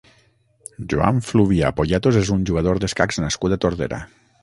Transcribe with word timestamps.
Joan 0.93 1.19
Fluvià 1.27 1.71
Poyatos 1.81 2.19
és 2.25 2.35
un 2.39 2.49
jugador 2.53 2.83
d'escacs 2.85 3.25
nascut 3.27 3.59
a 3.59 3.65
Tordera. 3.67 4.05